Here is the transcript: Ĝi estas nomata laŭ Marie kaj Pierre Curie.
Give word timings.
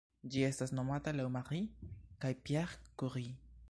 Ĝi 0.35 0.39
estas 0.47 0.73
nomata 0.77 1.13
laŭ 1.19 1.27
Marie 1.37 1.93
kaj 2.25 2.35
Pierre 2.49 2.85
Curie. 3.03 3.37